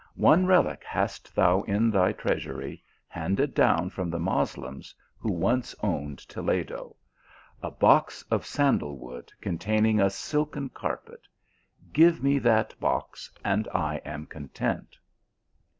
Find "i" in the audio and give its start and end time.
13.75-13.97